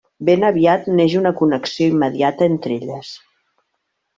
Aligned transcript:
Ben 0.27 0.43
aviat, 0.47 0.87
neix 0.99 1.13
una 1.19 1.33
connexió 1.41 1.91
immediata 1.97 2.51
entre 2.55 2.79
elles. 2.81 3.13